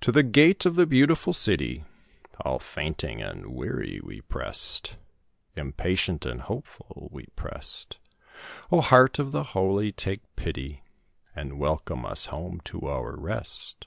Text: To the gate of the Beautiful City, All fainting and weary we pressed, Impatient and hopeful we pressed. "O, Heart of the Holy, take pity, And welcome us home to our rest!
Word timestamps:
To 0.00 0.10
the 0.10 0.24
gate 0.24 0.66
of 0.66 0.74
the 0.74 0.84
Beautiful 0.84 1.32
City, 1.32 1.84
All 2.44 2.58
fainting 2.58 3.22
and 3.22 3.46
weary 3.54 4.00
we 4.02 4.20
pressed, 4.20 4.96
Impatient 5.54 6.26
and 6.26 6.40
hopeful 6.40 7.08
we 7.12 7.26
pressed. 7.36 7.98
"O, 8.72 8.80
Heart 8.80 9.20
of 9.20 9.30
the 9.30 9.44
Holy, 9.54 9.92
take 9.92 10.22
pity, 10.34 10.82
And 11.36 11.60
welcome 11.60 12.04
us 12.04 12.26
home 12.26 12.62
to 12.64 12.88
our 12.88 13.16
rest! 13.16 13.86